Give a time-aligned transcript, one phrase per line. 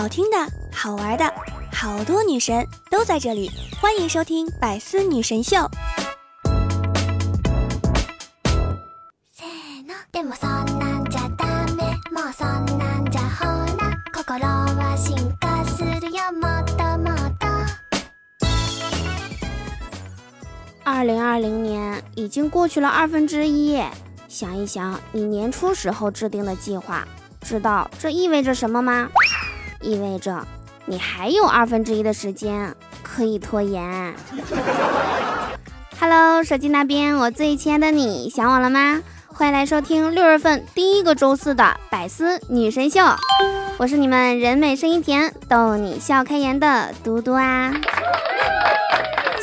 [0.00, 0.38] 好听的、
[0.72, 1.30] 好玩的，
[1.70, 3.50] 好多女神都在这里，
[3.82, 5.58] 欢迎收听《百思女神秀》。
[20.82, 23.78] 二零二零年已经过去了二分之一，
[24.28, 27.06] 想一想你年初时候制定的计划，
[27.42, 29.10] 知道这意味着什么吗？
[29.82, 30.46] 意味着
[30.86, 34.14] 你还有二分之一的时间可以拖延。
[35.98, 39.00] Hello，手机那边，我最亲爱的你，想我了吗？
[39.26, 43.00] 欢迎来收听六月份第一个周四的百思女神秀，
[43.78, 47.72] 我是你们人美声音甜、逗你笑开颜的嘟嘟啊。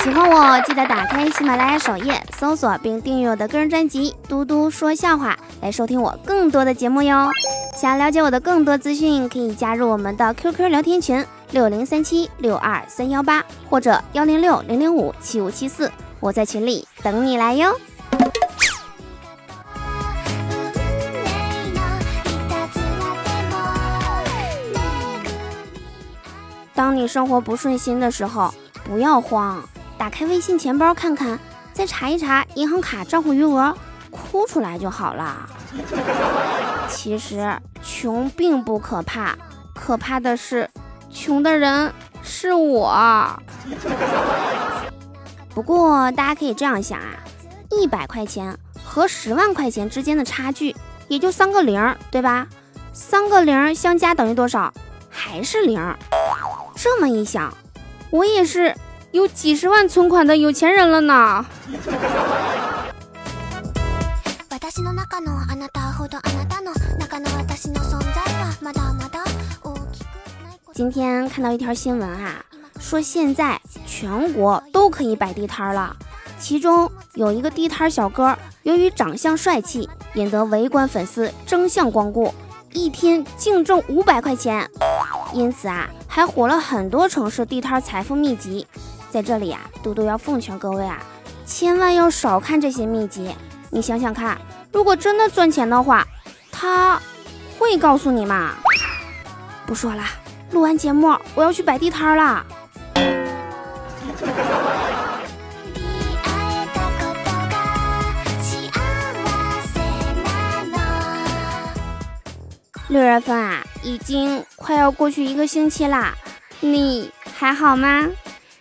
[0.03, 7.27] 喜欢我，记得打开喜马拉雅首页，搜索并订阅我的个人专辑《嘟嘟说笑话》，来收听我更多的节目哟。
[7.77, 17.71] 想了解我的更多资讯，可以加入我们的 QQ 聊天群六零三七六二三幺八或者幺零六零零五七五七四，我在群里等你来哟。
[26.73, 28.51] 当你生活不顺心的时候，
[28.83, 29.63] 不要慌。
[29.99, 31.37] 打开微信钱包看看，
[31.73, 33.71] 再查一查银行卡账户余额，
[34.09, 35.47] 哭出来就好了。
[36.89, 39.37] 其实穷并不可怕，
[39.75, 40.69] 可怕的是
[41.09, 41.93] 穷的人
[42.23, 43.41] 是我。
[45.53, 47.13] 不过大家可以这样想啊，
[47.71, 50.75] 一百块钱和十万块钱之间的差距
[51.07, 52.47] 也就三个零，对吧？
[52.93, 54.73] 三个零相加等于多少？
[55.09, 55.81] 还是零。
[56.75, 57.53] 这么一想，
[58.09, 58.75] 我也是。
[59.11, 61.45] 有几十万存款的有钱人了呢。
[70.73, 72.45] 今天看到一条新闻啊，
[72.79, 75.95] 说现在全国都可以摆地摊了。
[76.39, 82.31] 其中有一个地摊小哥，由于长相帅气，引得围观粉丝争相光顾，
[82.73, 84.69] 一天净挣五百块钱，
[85.33, 88.67] 因此啊，还火了很多城市地摊财富秘籍。
[89.09, 91.01] 在这里啊，嘟嘟要奉劝各位啊，
[91.45, 93.35] 千万要少看这些秘籍。
[93.69, 94.37] 你想想看，
[94.77, 96.05] 如果真的赚钱的话，
[96.51, 97.01] 他
[97.57, 98.53] 会告诉你吗？
[99.65, 100.03] 不说了，
[100.51, 102.45] 录完节目我要去摆地摊了。
[112.87, 116.13] 六月份啊，已经快要过去一个星期啦，
[116.59, 118.07] 你还好吗？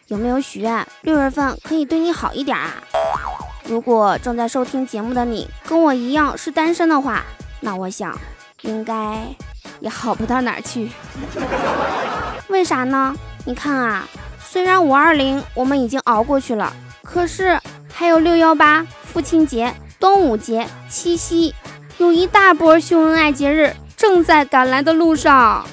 [0.06, 2.82] 有没有许愿六月份可以对你好一点啊？
[3.68, 7.24] 如果正在收听节目的你跟我一样是单身的话，
[7.60, 8.16] 那我想
[8.62, 9.18] 应该
[9.80, 10.88] 也好不到哪儿去。
[12.48, 13.14] 为啥呢？
[13.44, 14.08] 你看啊，
[14.40, 16.72] 虽然五二零我们已经熬过去了，
[17.02, 17.58] 可是
[17.92, 21.54] 还有六幺八、父亲节、端午节、七夕，
[21.98, 25.66] 有一大波秀恩爱节日正在赶来的路上。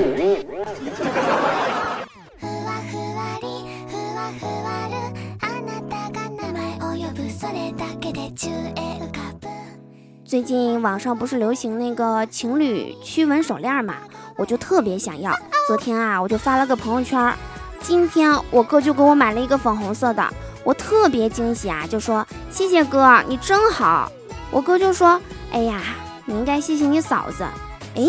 [10.25, 13.95] 最近网上不是流行那个情侣驱蚊手链嘛，
[14.37, 15.31] 我就特别想要。
[15.67, 17.33] 昨天啊，我就发了个朋友圈。
[17.79, 20.27] 今天我哥就给我买了一个粉红色的，
[20.63, 24.11] 我特别惊喜啊，就说谢谢哥，你真好。
[24.49, 25.81] 我哥就说，哎呀，
[26.25, 27.43] 你应该谢谢你嫂子。
[27.95, 28.03] 哎，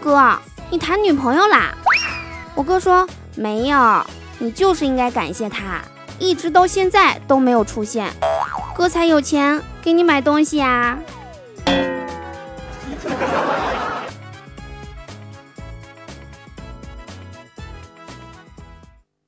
[0.00, 0.38] 哥，
[0.70, 1.74] 你谈女朋友啦？
[2.54, 4.06] 我哥说没有，
[4.38, 5.82] 你就是应该感谢他，
[6.18, 8.10] 一直到现在都没有出现，
[8.80, 10.98] 哥才有钱给你买东西啊。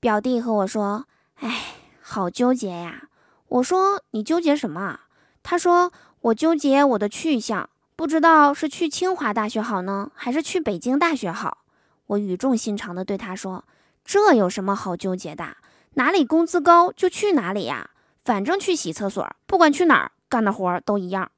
[0.01, 1.05] 表弟和我说
[1.41, 3.03] ：“哎，好纠结呀。”
[3.49, 5.01] 我说：“你纠结什么？”
[5.45, 5.93] 他说
[6.23, 11.59] ：“我纠结我的去向，不知道是去清华大学好呢，还是去北京大学好。”
[12.09, 13.65] 我语重心长的对他说
[14.03, 15.59] ：“这有什么好纠结的？
[15.97, 17.91] 哪里工资高就去哪里呀，
[18.25, 21.31] 反正去洗厕所，不管去哪儿干的活都一样。”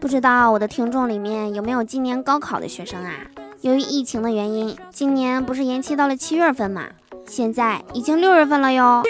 [0.00, 3.12] 不知道我的听众里面有没有今年高考的学生啊？
[3.60, 6.88] 由于疫情的原因，今年不是延期到了七月份嘛？
[7.26, 9.02] 现在已经六月份了哟。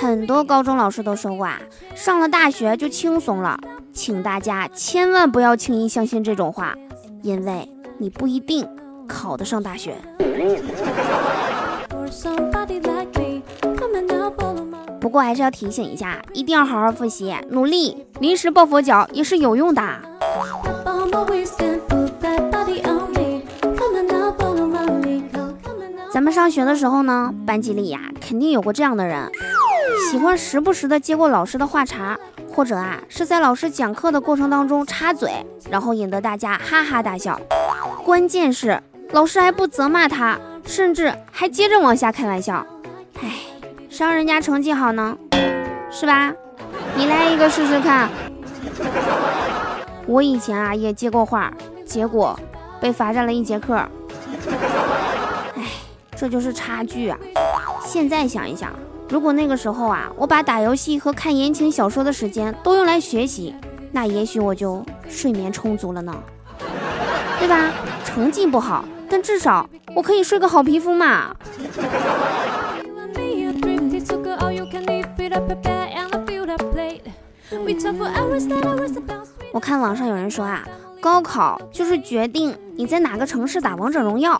[0.00, 1.58] 很多高中老师都说过啊，
[1.94, 3.58] 上了大学就轻松了，
[3.92, 6.74] 请大家千万不要轻易相信这种话，
[7.22, 7.68] 因为
[7.98, 8.68] 你不一定
[9.08, 9.94] 考得上大学。
[15.00, 19.82] 不过还是要提醒一下，一定要好好复习，努力，临时抱佛脚也是有用的。
[26.10, 29.30] 咱们上学的时候呢，班级里呀，肯定有过这样的人，
[30.14, 32.16] 喜欢时不时的接过老师的话茬，
[32.48, 37.36] 或者啊，是在老师讲课的过程当中插嘴，然后引得大家哈哈大笑。
[38.04, 38.80] 关键是
[39.10, 42.64] 老师还不责骂他，甚至还接着往下开玩笑。
[43.20, 43.32] 唉，
[43.90, 45.18] 谁让人家成绩好呢？
[45.90, 46.32] 是吧？
[46.94, 48.08] 你来一个试试看。
[50.06, 51.52] 我以前啊也接过话，
[51.84, 52.38] 结果
[52.80, 53.74] 被罚站了一节课。
[55.56, 55.64] 唉，
[56.14, 57.18] 这就是差距啊！
[57.84, 58.72] 现在想一想，
[59.14, 63.54] 如果那个时候啊，我把打游戏和看言情小说的时间都用来学习，
[63.92, 66.12] 那也许我就睡眠充足了呢，
[67.38, 67.70] 对吧？
[68.04, 71.32] 成绩不好，但至少我可以睡个好皮肤嘛。
[79.52, 80.64] 我看网上有人说啊，
[81.00, 84.36] 高考就是决定你在哪个城市打王者荣耀，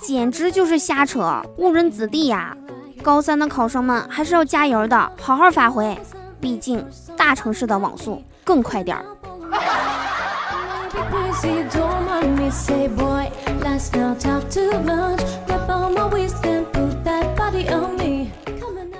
[0.00, 2.56] 简直就是瞎扯，误人子弟呀！
[3.02, 5.96] 高三的考生们还是要加油的，好好发挥，
[6.40, 6.84] 毕竟
[7.16, 9.04] 大城市的网速更快点儿。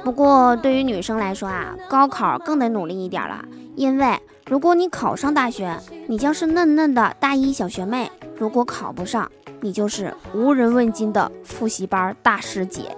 [0.05, 3.45] 不过对于女生来说啊，高考更得努力一点了，
[3.77, 8.09] 因为如果你考上大学，你将是嫩嫩的大一小学妹；
[8.39, 9.31] 如果考不上，
[9.61, 12.97] 你就是无人问津的复习班大师姐。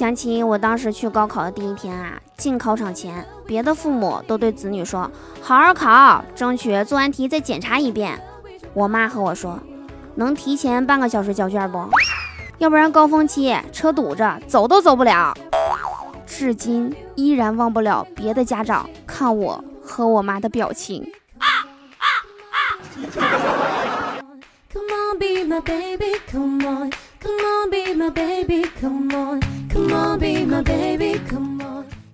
[0.00, 5.10] 想起我当时去高考的第一天啊，进考场前，别的父母都对子女说
[5.42, 8.18] ：“好好考，争取做完题再检查一遍。”
[8.72, 9.60] 我妈和我说
[10.16, 11.86] ：“能提前半个小时交卷不？
[12.56, 15.36] 要不然高峰期车堵着，走都走不了。”
[16.24, 21.12] 至今依然忘不了别的家长看我和我妈的表情。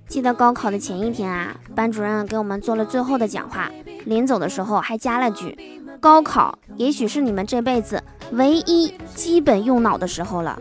[0.09, 3.71] 记得高考的前一天啊，班主任给我们做了最后的讲话，
[4.05, 5.57] 临走的时候还加了句
[6.01, 10.59] ：“高考也许是你们这辈子唯一基本用脑的时候了，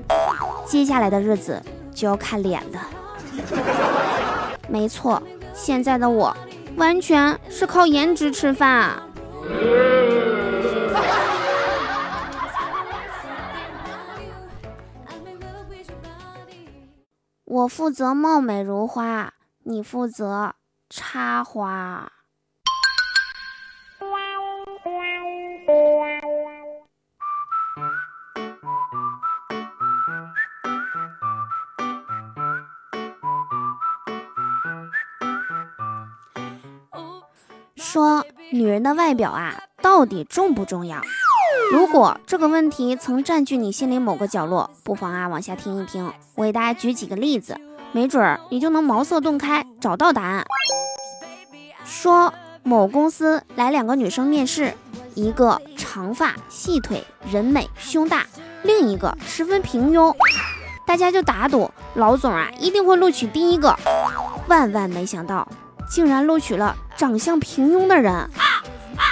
[0.66, 1.62] 接下来的日子
[1.94, 2.88] 就要看脸了。”
[4.68, 5.22] 没错，
[5.54, 6.36] 现在的我
[6.76, 8.70] 完全是靠颜值吃饭。
[8.70, 9.02] 啊
[17.56, 20.56] 我负责貌美如花，你负责
[20.90, 22.12] 插花。
[37.78, 41.02] 说女人的外表啊，到底重不重要？
[41.72, 47.60] 如果这个问题曾占据你心里某个角落，不妨啊往下听一听，我给大家举几个例子，
[47.92, 50.46] 没准儿你就能茅塞顿开，找到答案。
[51.84, 54.74] 说某公司来两个女生面试，
[55.16, 58.26] 一个长发细腿人美胸大，
[58.64, 60.14] 另一个十分平庸，
[60.86, 63.76] 大家就打赌老总啊一定会录取第一个，
[64.48, 65.48] 万万没想到，
[65.90, 68.30] 竟然录取了长相平庸的人。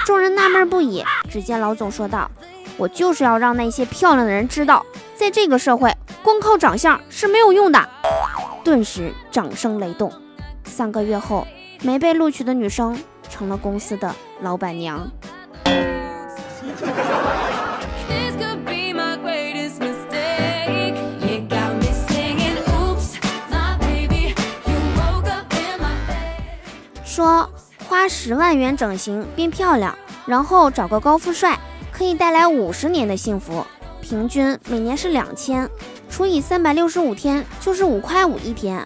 [0.06, 1.04] 众人纳闷不已。
[1.30, 2.30] 只见老总说道
[2.78, 7.90] ：“我就是要让那些漂亮的人知道，在这个社会，光靠长相是没有用的。
[8.64, 10.12] ”顿时掌声雷动。
[10.66, 11.48] 三个月后，
[11.82, 12.98] 没被录取的女生
[13.30, 15.08] 成了公司的老板娘。
[27.06, 27.50] 说。
[27.86, 31.60] 花十万元整形变漂亮，然后找个高富帅，
[32.04, 33.66] 可以带来五十年的幸福。
[34.02, 35.70] 平均每年是两千，
[36.10, 38.86] 除以三百六十五天就是五块五一天。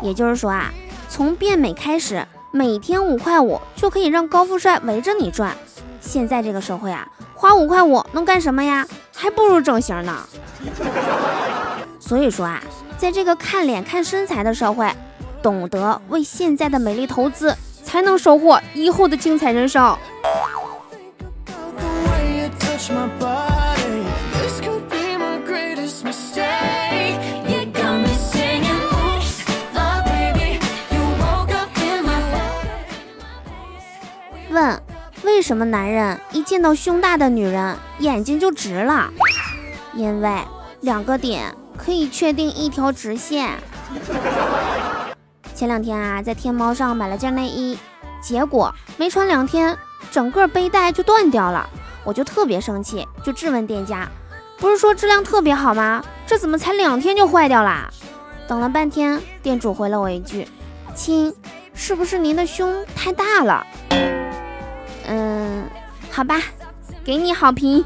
[0.00, 0.72] 也就是说啊，
[1.06, 5.54] 从变美开始，每天五块五就可以让高富帅围着你转。
[6.00, 8.88] 现在这个社会啊，花五块五能干什么呀？
[9.14, 10.26] 还不如整形呢。
[12.00, 12.62] 所以说啊，
[12.96, 14.90] 在这个看脸看身材的社会，
[15.42, 17.54] 懂得为现在的美丽投资。
[17.84, 19.96] 才能收获以后的精彩人生。
[35.46, 39.08] 什么男人一见到胸大的女人眼睛就直了？
[39.94, 40.40] 因为
[40.80, 43.56] 两个点可以确定一条直线。
[45.54, 47.78] 前两天啊，在天猫上买了件内衣，
[48.20, 49.78] 结果没穿两天，
[50.10, 51.70] 整个背带就断掉了，
[52.02, 54.08] 我就特别生气，就质问店家
[54.58, 56.04] ：“不是说质量特别好吗？
[56.26, 57.88] 这怎么才两天就坏掉啦？”
[58.48, 60.48] 等了半天，店主回了我一句
[60.92, 61.32] ：“亲，
[61.72, 63.64] 是不是您的胸太大了？”
[66.16, 66.40] 好吧，
[67.04, 67.84] 给你好评。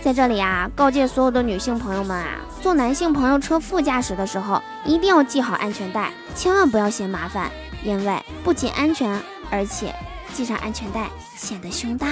[0.00, 7.50] 在这里啊，告诫所有的女性朋友们啊，坐男性朋友车副驾驶的时候，一定要系好安全带，千万不要嫌麻烦，
[7.82, 9.94] 因为不仅安全，而且
[10.32, 12.06] 系上安全带显得胸大。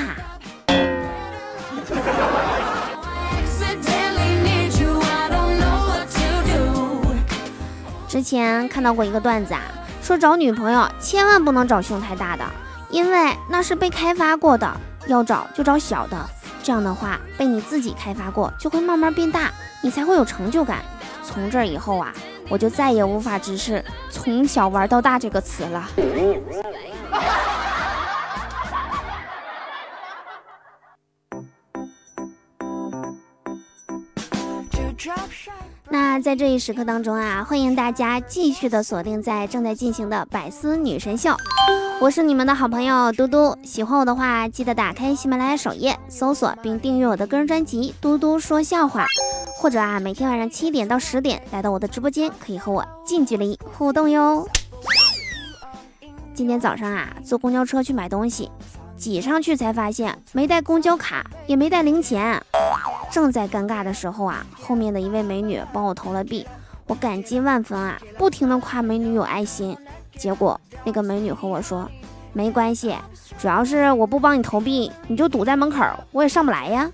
[8.12, 9.62] 之前看到过一个段子啊，
[10.02, 12.45] 说找女朋友千万不能找胸太大的，
[12.90, 14.71] 因为那是被开发过的，
[15.07, 16.19] 要找就找小的。
[16.62, 19.50] 这样的话，被你自己开发过，就会慢慢变大，
[19.81, 20.81] 你才会有成就感。
[21.25, 22.12] 从这以后啊，
[22.50, 25.88] 我就再也无法直视“从小玩到大”这个词了。
[35.92, 41.37] 那在这一时刻当中啊，欢迎大家继续的锁定在正在进行的百思女神秀。
[42.00, 49.04] 我是你们的好朋友嘟嘟，喜欢我的话，记得打开喜马拉雅首页搜索并订阅我的个人专辑《嘟嘟说笑话》，
[49.54, 54.49] 或者啊，每天晚上七点到十点来到我的直播间，可以和我近距离互动哟。
[56.32, 58.50] 今天早上啊，坐公交车去买东西，
[58.96, 62.42] 挤上去才发现没带公交卡，也没带零钱。
[63.12, 66.47] 正在尴尬的时候啊，后面的一位美女帮我投了币，
[66.87, 69.76] 我感激万分啊，不停的夸美女有爱心。
[70.16, 71.87] 结果那个美女和我说
[72.33, 72.97] ：“没关系，
[73.38, 76.88] 主要是我不帮你投币，你就堵在门口，我也上不来呀。”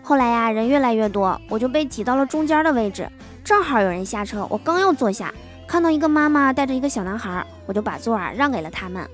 [0.00, 3.10] 后来呀，人越来越多，我就被挤到了中间的位置，
[3.42, 5.34] 正好有人下车，我刚要坐下，
[5.66, 9.06] 看到一个妈妈带着一个小男孩，我就把座啊让给了他们。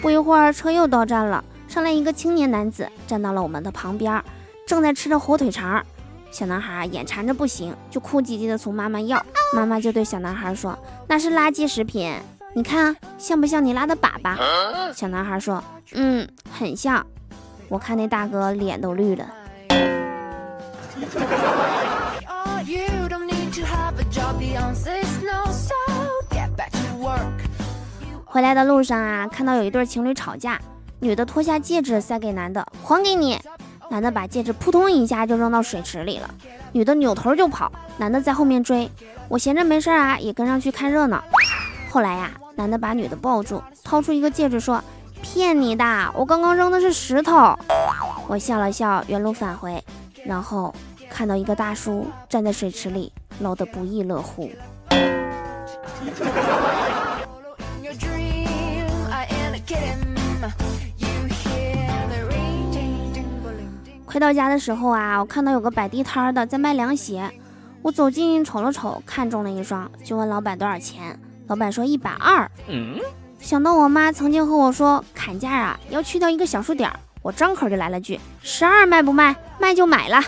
[0.00, 4.22] 不一会儿，车又到站了，上来一个青年男子，站到了我们的旁边，
[4.66, 5.82] 正在吃着火腿肠。
[6.30, 12.12] 小男孩眼馋着不行，就哭唧唧的从妈妈要，妈妈就对小男孩说：“那是垃圾食品，
[12.54, 14.36] 你看像不像你拉的粑粑？”
[14.92, 17.06] 小男孩说：“嗯，很像。”
[17.68, 19.26] 我看那大哥脸都绿了。
[28.32, 30.58] 回来的路上啊，看到有一对情侣吵架，
[31.00, 33.38] 女的脱下戒指塞给男的，还给你。
[33.90, 36.30] 男的把戒指扑通一下就扔到水池里了，
[36.72, 38.90] 女的扭头就跑，男的在后面追。
[39.28, 41.22] 我闲着没事儿啊，也跟上去看热闹。
[41.90, 44.82] 后来呀，男的把女的抱住，掏出一个戒指说
[45.20, 47.54] ：“骗你的，我刚刚扔的是石头。”
[48.28, 49.84] 我笑了笑，原路返回，
[50.24, 50.74] 然后
[51.10, 54.50] 看到一个大叔站在水池里，捞得不亦乐乎。
[64.04, 67.30] 回到家的时候啊，我看到有个摆地摊的在卖凉鞋，
[67.80, 71.18] 我走近瞅了瞅，看中了一双，就问老板多少钱。
[71.46, 72.50] 老板说一百二。
[72.68, 72.98] 嗯
[73.40, 76.90] 想到我妈曾经和我说砍价啊要去掉一个小数点，
[77.22, 79.34] 我张口就来了句十二卖不卖？
[79.58, 80.22] 卖就买了。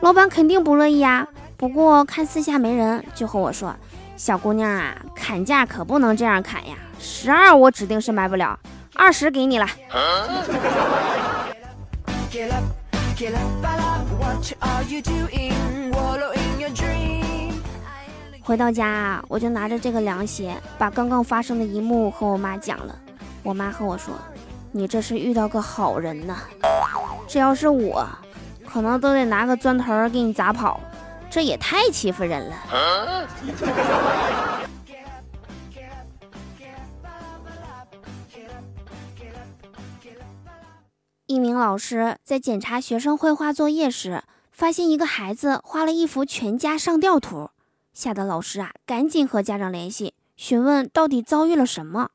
[0.00, 1.26] 老板肯定不乐意啊，
[1.56, 3.74] 不过看四下没人，就和我说
[4.16, 8.58] 小姑娘啊，砍价可不能这样砍呀，十二我指定是卖不了，
[8.94, 9.66] 二十给你了。
[18.42, 22.96] 回到家啊，我就拿着这个凉鞋，把刚刚发生的一幕和我妈讲了。
[23.42, 24.14] 我妈和我说
[24.70, 26.36] ：“你这是遇到个好人呐，
[27.26, 28.06] 这要是我，
[28.64, 30.80] 可能都得拿个砖头给你砸跑，
[31.34, 32.56] 这也太欺负人了。”
[41.26, 44.22] 一名老师在检查学生绘画作业时，
[44.52, 47.50] 发现一个孩子画了一幅全家上吊图，
[47.92, 52.10] 吓得老师啊赶紧和家长联系，询问到底遭遇了什么。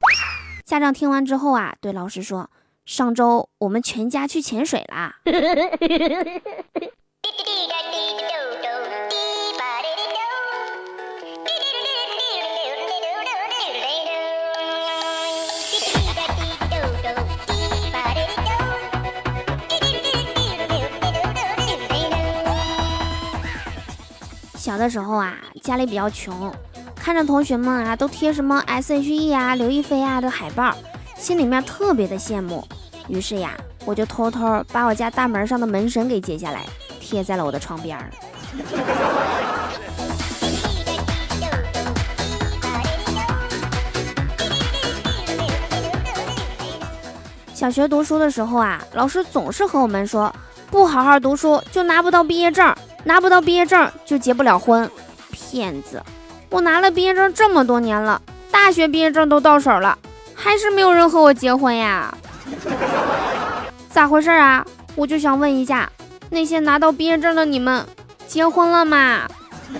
[0.64, 2.50] 家长听完之后啊，对老师说
[2.86, 5.18] ：“上周我们全家去潜水啦。
[24.70, 25.34] ”小的时候啊，
[25.64, 26.54] 家里比较穷，
[26.96, 30.72] 看着同学们啊都贴什么 S.H.E 啊、刘亦菲啊的海报，
[31.18, 32.64] 心里面特别的羡慕。
[33.08, 36.68] 于是呀，我就偷偷把我家大门上的门神给揭下来，
[37.00, 38.12] 贴在了我的床边儿。
[47.56, 50.32] 小学读书的时候啊，老师总是和我们说，
[50.70, 52.72] 不好好读书就拿不到毕业证，
[53.04, 54.90] 拿不到毕业证就结不了婚。
[55.32, 56.04] 骗子！
[56.50, 59.98] 我拿了毕业证这么多年了，大学毕业证都到手了，
[60.34, 62.14] 还是没有人和我结婚呀？
[63.90, 64.66] 咋回事啊？
[64.96, 65.90] 我就想问一下，
[66.30, 67.86] 那些拿到毕业证的你们，
[68.28, 69.28] 结婚了吗？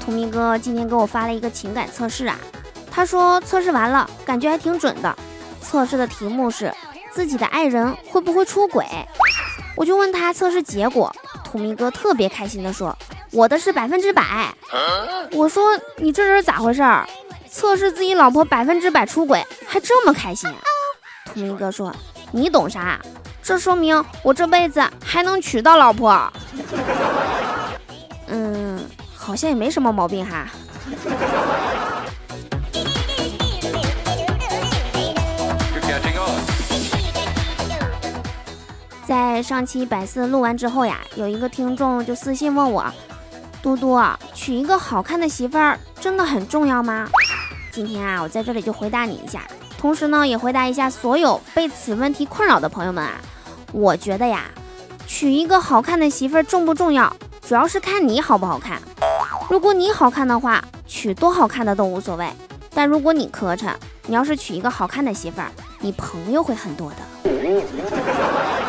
[0.00, 2.38] 图明哥今天给我发了一个情感测试啊，
[3.00, 5.16] 他说测试完了，感觉还挺准的。
[5.62, 6.70] 测试的题目是
[7.10, 8.84] 自己的爱人会不会出轨，
[9.74, 11.10] 我就问他测试结果，
[11.42, 12.94] 土明哥特别开心的说，
[13.32, 14.54] 我的是百分之百。
[15.32, 16.82] 我说你这人咋回事？
[17.50, 20.52] 测试自己老婆百分之百出轨还这么开心？
[21.24, 21.90] 土明哥说
[22.32, 23.00] 你懂啥？
[23.42, 26.30] 这说明我这辈子还能娶到老婆。
[28.26, 28.78] 嗯。
[29.16, 30.46] 好像也没什么毛病哈。
[39.10, 42.86] 在上期百思录完之后呀，有一个听众就私信问我
[43.60, 44.00] ：“嘟嘟，
[44.32, 47.08] 娶一个好看的媳妇儿真的很重要吗？”
[47.74, 49.42] 今天啊，我在这里就回答你一下，
[49.76, 53.20] 同时呢，也回答一下所有被此问题困扰的朋友们啊。
[53.72, 54.44] 我觉得呀，
[55.08, 57.12] 娶一个好看的媳妇儿重不重要，
[57.42, 58.80] 主要是看你好不好看。
[59.48, 62.30] 如果你好看的话，娶多好看的都无所谓。
[62.72, 63.74] 但如果你磕碜，
[64.06, 68.59] 你要是娶一个好看的媳妇儿，你朋友会很多的。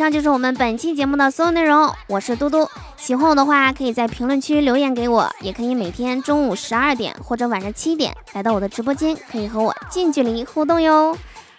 [0.00, 1.94] 上就是我们本期节目的所有内容。
[2.06, 2.66] 我是嘟嘟。
[2.96, 11.14] 喜欢我的话，可以在评论区留言给我，也可以每天中午十二点或者晚上七点来到我的直播间，可以和我近距离互动哟。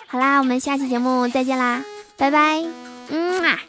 [0.08, 1.84] 好啦，我们下期节目再见啦，
[2.17, 2.63] 拜拜，
[3.10, 3.60] 嗯啊。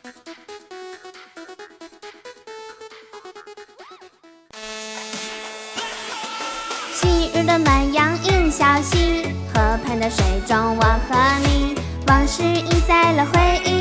[6.95, 11.75] 昔日的暖阳映小溪，河畔的水中我和你，
[12.07, 13.72] 往事印在了回忆，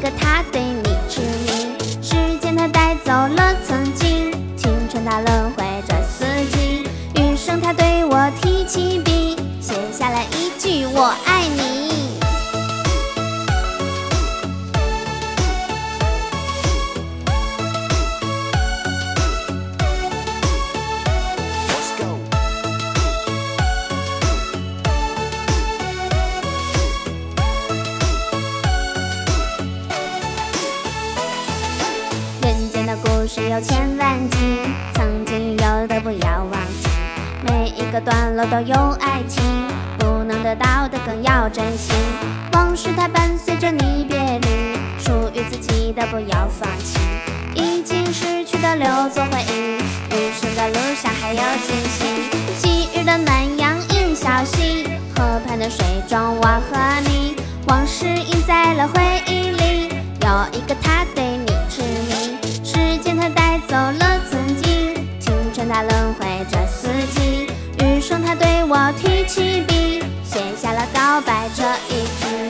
[0.00, 1.76] 个他对你痴迷。
[2.02, 6.24] 时间他带走了曾经，青春它轮回着四
[6.56, 6.84] 季，
[7.16, 11.39] 余生他对我提起笔，写下了一句我爱
[38.04, 39.42] 段落都有爱情，
[39.98, 41.92] 不能得到的更要珍惜。
[42.52, 44.48] 往事它伴随着你别离，
[44.98, 46.98] 属于自己的不要放弃，
[47.54, 49.78] 已经失去的留作回忆，
[50.10, 52.04] 余生的路上还有惊喜。
[52.58, 57.36] 昔日的暖阳映小溪，河畔的水中我和你，
[57.66, 59.88] 往事印在了回忆里，
[60.20, 61.29] 有一个他对
[68.72, 72.49] 我提起笔，写下了告白这一句。